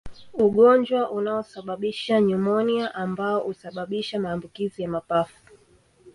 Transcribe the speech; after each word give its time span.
Ugonjwa 0.33 1.11
unaosababisha 1.11 2.21
nyumonia 2.21 2.95
ambao 2.95 3.45
usababisha 3.45 4.19
maambukizi 4.19 4.81
ya 4.83 4.89
mapafu 4.89 5.37